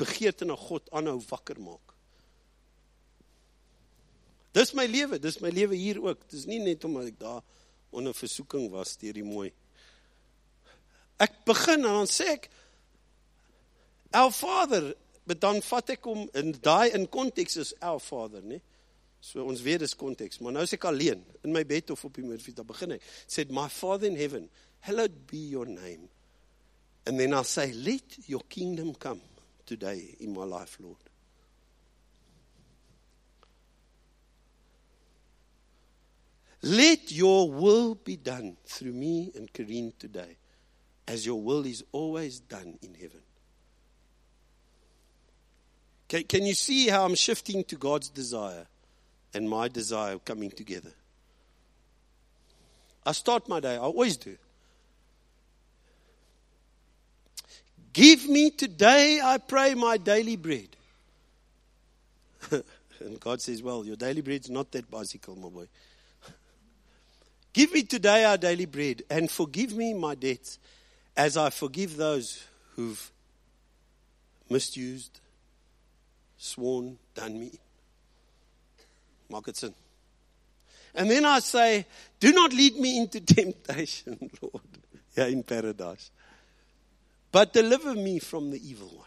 [0.00, 1.96] begeerte na God aanhou wakker maak.
[4.56, 6.22] Dis my lewe, dis my lewe hier ook.
[6.30, 7.42] Dis nie net omdat ek daar
[7.90, 9.50] onder versoeking was deur die mooi
[11.20, 12.50] ek begin en dan sê ek
[14.34, 14.90] father
[15.28, 18.58] maar dan vat ek hom in daai in konteks is our father nê
[19.20, 22.16] so ons weet dis konteks maar nou is ek alleen in my bed of op
[22.16, 23.04] die motorfiets dan begin ek.
[23.28, 24.48] Sê my father in heaven
[24.80, 26.08] hallowed be your name.
[27.06, 29.20] And then i say let your kingdom come
[29.66, 30.98] today in my life lord.
[36.62, 40.39] Let your will be done through me and Karine today
[41.10, 43.20] as your will is always done in heaven.
[46.08, 48.66] Can, can you see how I'm shifting to God's desire
[49.34, 50.92] and my desire coming together?
[53.04, 54.36] I start my day, I always do.
[57.92, 60.68] Give me today, I pray, my daily bread.
[62.52, 65.66] and God says, Well, your daily bread's not that bicycle, my boy.
[67.52, 70.60] Give me today our daily bread and forgive me my debts
[71.20, 72.42] as I forgive those
[72.76, 73.12] who've
[74.48, 75.20] misused,
[76.38, 77.52] sworn, done me.
[79.28, 79.64] Dit.
[80.94, 81.84] And then I say,
[82.20, 84.62] do not lead me into temptation, Lord.
[85.14, 86.10] Yeah, in paradise.
[87.30, 89.06] But deliver me from the evil one.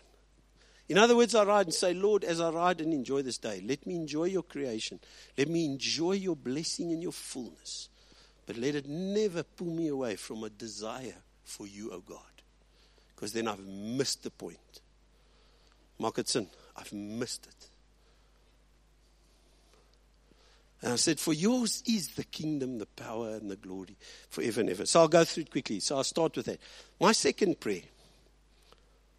[0.90, 3.64] In other words, I ride and say, Lord, as I ride and enjoy this day,
[3.66, 5.00] let me enjoy your creation.
[5.36, 7.90] Let me enjoy your blessing and your fullness.
[8.46, 12.20] But let it never pull me away from a desire for you, O oh God.
[13.16, 14.58] Because then I've missed the point.
[16.00, 16.48] Maak dit sin.
[16.76, 17.70] I've missed it.
[20.82, 23.96] And I said, For yours is the kingdom, the power, and the glory
[24.30, 24.86] forever and ever.
[24.86, 25.80] So I'll go through it quickly.
[25.80, 26.60] So I'll start with that.
[27.00, 27.84] My second prayer.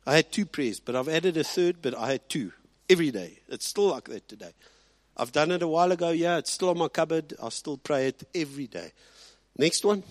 [0.06, 2.52] I had two prayers, but I've added a third, but I had two
[2.90, 3.38] every day.
[3.48, 4.52] It's still like that today.
[5.16, 6.10] I've done it a while ago.
[6.10, 7.32] Yeah, it's still on my cupboard.
[7.42, 8.92] I'll still pray it every day.
[9.56, 10.02] Next one.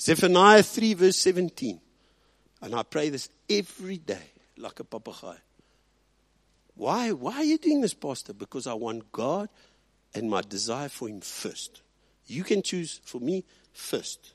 [0.00, 1.80] Zephaniah 3, verse 17.
[2.62, 4.22] And I pray this every day
[4.56, 5.36] like a papagay.
[6.74, 7.12] Why?
[7.12, 8.32] Why are you doing this, Pastor?
[8.32, 9.48] Because I want God
[10.14, 11.82] and my desire for Him first.
[12.26, 14.32] You can choose for me first.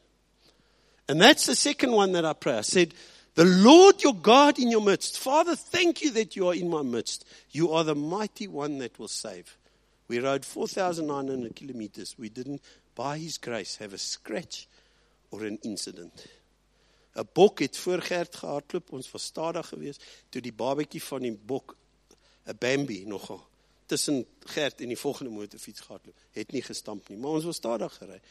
[1.07, 2.57] And that's the second one that I pray.
[2.57, 2.93] I said,
[3.35, 5.19] The Lord your God in your midst.
[5.19, 7.25] Father, thank you that you are in my midst.
[7.51, 9.57] You are the mighty one that will save.
[10.07, 12.15] We rode 4,900 kilometers.
[12.17, 12.61] We didn't,
[12.95, 14.67] by his grace, have a scratch
[15.33, 16.25] or an incident.
[17.13, 18.91] 'n Bok het voor Gert gehardloop.
[18.91, 21.75] Ons was stadig geweest toe die babatjie van die bok
[22.45, 23.47] 'n Bambi nogal
[23.85, 26.17] tussen Gert en die volgende motorfiets gehardloop.
[26.31, 28.21] Het nie gestamp nie, maar ons was stadig gery.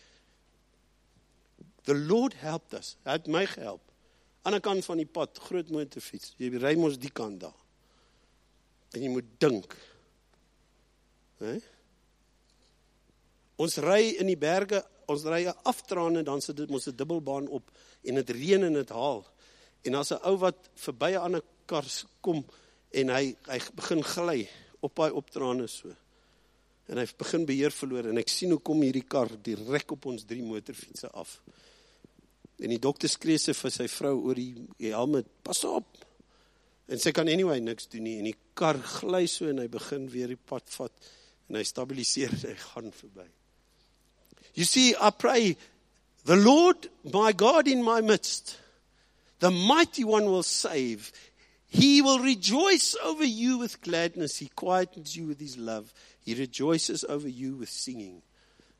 [1.83, 2.97] The Lord helped us.
[3.03, 3.83] Hy het my gehelp.
[4.43, 6.35] Aan die kant van die pad, groot motorfiets.
[6.37, 7.59] Jy ry mos die kant daar.
[8.93, 9.77] En jy moet dink.
[11.39, 11.59] Hè?
[13.63, 14.81] Ons ry in die berge,
[15.13, 17.71] ons ry 'n aftrane dan sit dit mos 'n dubbelbaan op
[18.05, 19.25] en dit reën en dit haal.
[19.85, 21.85] En as 'n ou wat verby 'n ander kar
[22.21, 22.45] kom
[22.91, 24.49] en hy hy begin gly
[24.81, 25.89] op daai optrane so.
[26.89, 30.25] En hy begin beheer verloor en ek sien hoe kom hierdie kar direk op ons
[30.25, 31.41] drie motorfietsse af.
[32.59, 35.87] En die dokter skree sy vir sy vrou oor die, die helm, pas op.
[36.89, 40.09] En sy kan anyway niks doen nie en die kar gly so en hy begin
[40.09, 40.93] weer die pad vat
[41.49, 43.42] en hy stabiliseer en hy gaan verby.
[44.55, 45.57] You see, I pray
[46.25, 48.59] the Lord my God in my midst.
[49.41, 51.11] The mighty one will save.
[51.67, 54.37] He will rejoice over you with gladness.
[54.37, 55.93] He quietens you with his love.
[56.21, 58.23] He rejoices over you with singing.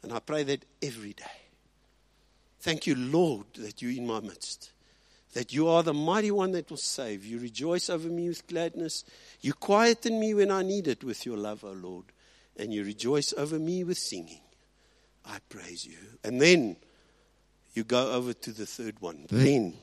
[0.03, 1.25] And I pray that every day.
[2.61, 4.71] Thank you, Lord, that you're in my midst.
[5.33, 7.25] That you are the mighty one that will save.
[7.25, 9.05] You rejoice over me with gladness.
[9.41, 12.05] You quieten me when I need it with your love, O Lord.
[12.57, 14.42] And you rejoice over me with singing.
[15.25, 15.99] I praise you.
[16.25, 16.77] And then
[17.75, 19.27] you go over to the third one.
[19.29, 19.75] Then.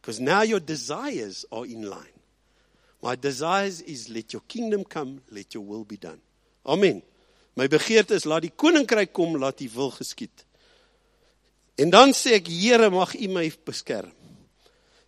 [0.00, 2.14] Because now your desires are in line.
[3.02, 6.20] My desires is let your kingdom come, let your will be done.
[6.66, 7.02] Amen.
[7.54, 10.44] My begeerte is laat die koninkryk kom, laat die wil geskied.
[11.76, 14.12] En dan sê ek Here mag U my beskerm.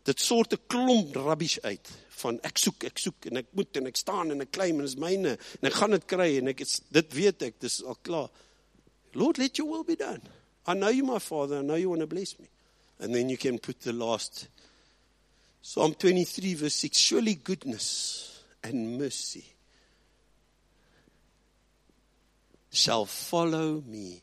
[0.04, 1.88] Dit soort 'n klomp rubbish uit
[2.22, 4.84] van ek soek ek soek en ek moet en ek staan en ek klim en
[4.84, 7.98] is myne en ek gaan dit kry en ek is, dit weet ek dis al
[8.02, 8.30] klaar.
[9.14, 10.22] Lord let your will be done.
[10.66, 12.48] I know you my father, I know you want to bless me.
[12.98, 14.48] And then you can put the last
[15.62, 19.44] Psalm 23 verse 6 surely goodness and mercy
[22.70, 24.22] shall follow me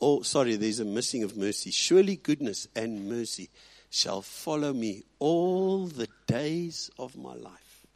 [0.00, 1.70] Oh, sorry, there's a missing of mercy.
[1.70, 3.50] Surely goodness and mercy
[3.90, 7.86] shall follow me all the days of my life.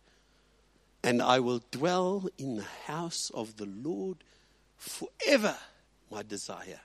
[1.02, 4.18] And I will dwell in the house of the Lord
[4.76, 5.56] forever,
[6.14, 6.80] my desire.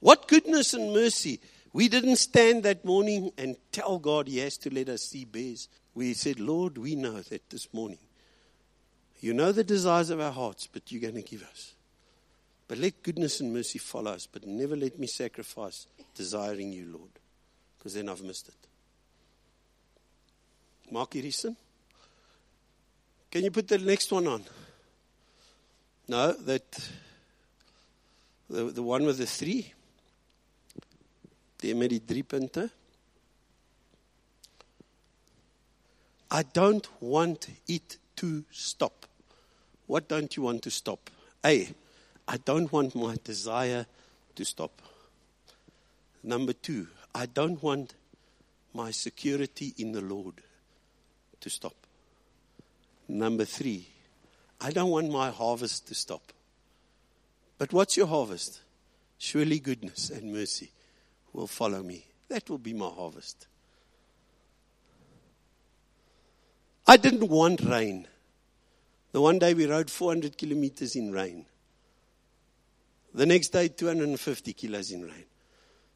[0.00, 1.40] What goodness and mercy.
[1.72, 5.68] We didn't stand that morning and tell God he has to let us see bears.
[5.94, 7.98] We said, Lord, we know that this morning.
[9.20, 11.74] You know the desires of our hearts, but you're going to give us.
[12.66, 17.10] But let goodness and mercy follow us, but never let me sacrifice desiring you, Lord,
[17.78, 18.54] because then I've missed it.
[20.92, 21.56] Maak hierdie sin?
[23.30, 24.44] Can you put the next one on?
[26.08, 26.90] No, that
[28.52, 29.72] the the one with the 3.
[31.62, 32.70] Die met die 3 punte.
[36.30, 39.06] I don't want it to stop.
[39.86, 41.10] What don't you want to stop?
[41.44, 41.68] A
[42.28, 43.86] I don't want my desire
[44.36, 44.80] to stop.
[46.22, 47.94] Number two, I don't want
[48.72, 50.34] my security in the Lord
[51.40, 51.74] to stop.
[53.08, 53.88] Number three,
[54.60, 56.32] I don't want my harvest to stop.
[57.58, 58.60] But what's your harvest?
[59.18, 60.70] Surely goodness and mercy
[61.32, 62.06] will follow me.
[62.28, 63.46] That will be my harvest.
[66.86, 68.08] I didn't want rain.
[69.12, 71.46] The one day we rode 400 kilometers in rain.
[73.14, 75.24] The next day, 250 kilos in rain.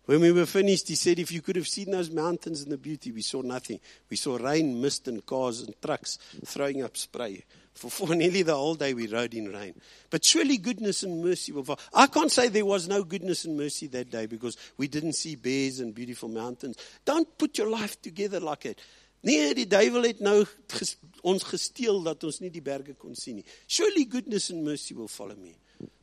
[0.04, 2.76] When we were finished, he said, if you could have seen those mountains and the
[2.76, 3.80] beauty, we saw nothing.
[4.08, 7.44] We saw rain, mist, and cars and trucks throwing up spray.
[7.76, 9.74] For, for nearly the whole day, we rode in rain.
[10.08, 11.78] But surely goodness and mercy will follow.
[11.92, 15.36] I can't say there was no goodness and mercy that day because we didn't see
[15.36, 16.76] bears and beautiful mountains.
[17.04, 18.80] Don't put your life together like that.
[19.26, 20.92] Nee, die duiwel het nou ges,
[21.26, 23.46] ons gesteel dat ons nie die berge kon sien nie.
[23.66, 25.56] Surely goodness and mercy will follow me.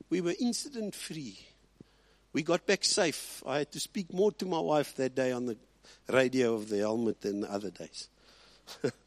[0.10, 1.38] We were incident free.
[2.34, 3.42] We got back safe.
[3.46, 5.58] I had to speak more to my wife that day on the
[6.10, 8.10] radio of the helmet than the other days.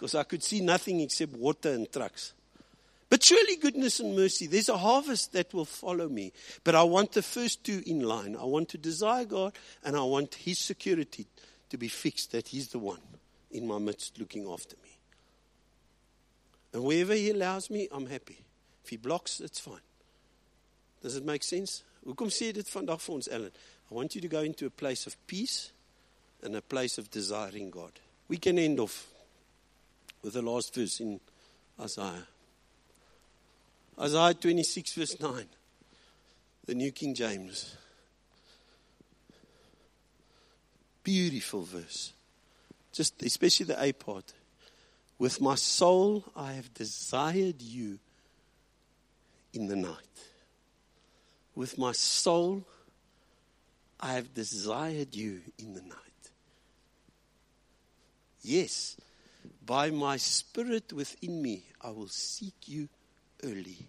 [0.00, 2.32] because I could see nothing except water and trucks.
[3.10, 6.32] But surely goodness and mercy, there's a harvest that will follow me.
[6.64, 8.34] But I want the first two in line.
[8.34, 9.52] I want to desire God
[9.84, 11.26] and I want His security
[11.68, 13.02] to be fixed that He's the one
[13.50, 14.96] in my midst looking after me.
[16.72, 18.38] And wherever He allows me, I'm happy.
[18.82, 19.84] If He blocks, it's fine.
[21.02, 21.82] Does it make sense?
[22.06, 23.52] Hoekom sê dit vandag vir ons Ellen?
[23.90, 25.72] I want you to go into a place of peace
[26.42, 28.00] and a place of desiring God.
[28.28, 29.09] We can end off
[30.22, 31.20] with the last verse in
[31.80, 32.26] Isaiah.
[33.98, 35.46] Isaiah 26, verse 9,
[36.66, 37.76] the New King James.
[41.02, 42.12] Beautiful verse.
[42.92, 44.32] Just especially the A part.
[45.18, 47.98] With my soul I have desired you
[49.52, 49.94] in the night.
[51.54, 52.64] With my soul
[54.00, 55.96] I have desired you in the night.
[58.42, 58.96] Yes,
[59.70, 62.88] by my spirit within me, I will seek you
[63.44, 63.86] early.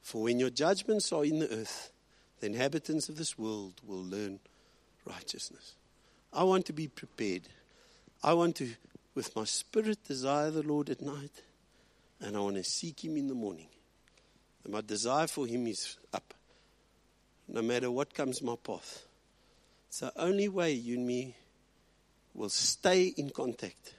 [0.00, 1.90] For when your judgments are in the earth,
[2.38, 4.38] the inhabitants of this world will learn
[5.04, 5.74] righteousness.
[6.32, 7.48] I want to be prepared.
[8.22, 8.70] I want to,
[9.16, 11.42] with my spirit, desire the Lord at night,
[12.20, 13.70] and I want to seek Him in the morning.
[14.62, 16.32] And my desire for Him is up,
[17.48, 19.02] no matter what comes my path.
[19.88, 21.34] It's the only way you and me
[22.34, 23.94] will stay in contact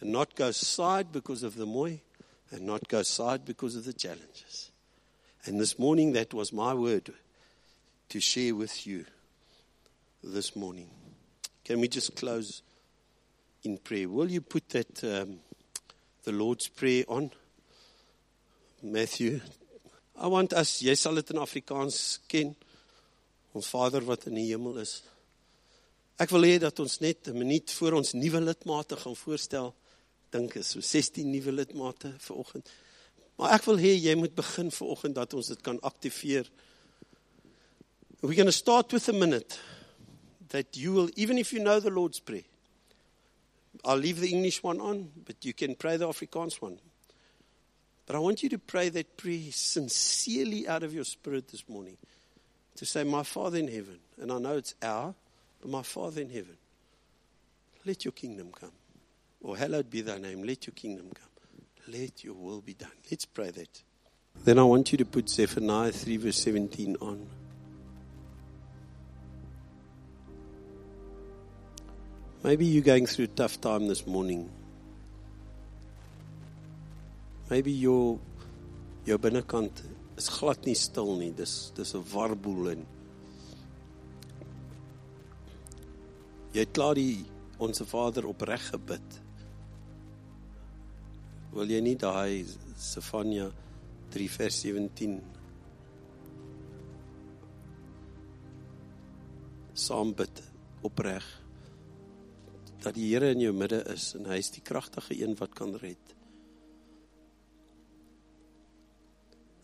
[0.00, 2.00] and not go side because of the moy
[2.50, 4.70] and not go side because of the challenges.
[5.44, 7.12] And this morning, that was my word
[8.08, 9.04] to share with you
[10.22, 10.88] this morning.
[11.64, 12.62] Can we just close
[13.62, 14.08] in prayer?
[14.08, 15.38] Will you put that, um,
[16.24, 17.30] the Lord's Prayer on?
[18.82, 19.40] Matthew.
[20.18, 22.54] I want us, jy sal in Afrikaans ken.
[23.56, 25.00] Ons Vader wat in die hemel is.
[26.20, 29.74] Ek wil hê dat ons net 'n minuut voor ons nuwe lidmate gaan voorstel.
[30.36, 32.70] Dink is so 16 nuwe lidmate vir oggend.
[33.36, 36.48] Maar ek wil hê jy moet begin vir oggend dat ons dit kan aktiveer.
[38.22, 39.58] We're going to start with a minute
[40.48, 42.48] that you will even if you know the Lord's prayer.
[43.84, 46.78] I'll leave the English one on, but you can pray the Afrikaans one.
[48.06, 51.96] But I want you to pray that prayer sincerely out of your spirit this morning.
[52.76, 55.14] To say, My Father in heaven, and I know it's our,
[55.60, 56.56] but my Father in heaven,
[57.84, 58.72] let your kingdom come.
[59.40, 61.26] Or hallowed be thy name, let your kingdom come.
[61.88, 62.90] Let your will be done.
[63.10, 63.82] Let's pray that.
[64.44, 67.26] Then I want you to put Zephaniah 3, verse 17 on.
[72.42, 74.48] Maybe you're going through a tough time this morning.
[77.50, 78.18] Maybe your
[79.04, 79.82] jou binnekant
[80.16, 81.30] is glad nie stil nie.
[81.30, 82.86] Dis dis 'n warboel en
[86.52, 87.24] jy het klaar die
[87.58, 89.25] onsse Vader opreg gebid.
[91.56, 92.44] Wil jy nie daai
[92.76, 93.46] Sefania
[94.12, 95.14] 3 vers 17
[99.72, 100.42] saam bid
[100.84, 101.24] opreg
[102.84, 105.72] dat die Here in jou midde is en hy is die kragtige een wat kan
[105.80, 106.12] red.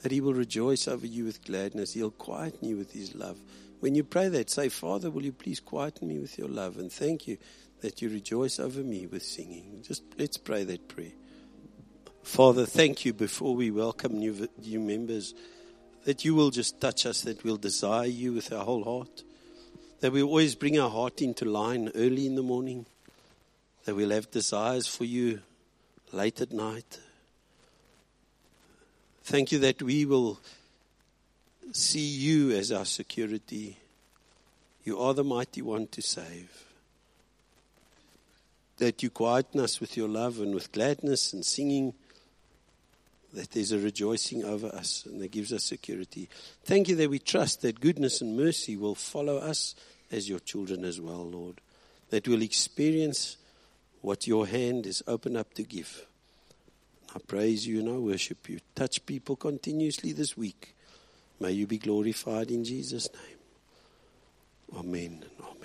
[0.00, 1.92] That he will rejoice over you with gladness.
[1.92, 3.38] He'll quieten you with his love.
[3.80, 6.78] When you pray that, say, Father, will you please quieten me with your love?
[6.78, 7.36] And thank you
[7.82, 9.84] that you rejoice over me with singing.
[9.86, 11.21] Just let's pray that prayer.
[12.22, 15.34] Father, thank you before we welcome new, new members
[16.04, 19.22] that you will just touch us, that we'll desire you with our whole heart,
[20.00, 22.86] that we always bring our heart into line early in the morning,
[23.84, 25.40] that we'll have desires for you
[26.12, 27.00] late at night.
[29.24, 30.40] Thank you that we will
[31.72, 33.76] see you as our security.
[34.84, 36.64] You are the mighty one to save.
[38.78, 41.94] That you quieten us with your love and with gladness and singing,
[43.32, 46.28] that there's a rejoicing over us and that gives us security.
[46.64, 49.74] Thank you that we trust that goodness and mercy will follow us
[50.10, 51.60] as your children as well, Lord.
[52.10, 53.38] That we'll experience
[54.02, 56.06] what your hand is open up to give.
[57.14, 58.58] I praise you and I worship you.
[58.74, 60.74] Touch people continuously this week.
[61.40, 64.78] May you be glorified in Jesus' name.
[64.78, 65.61] Amen amen.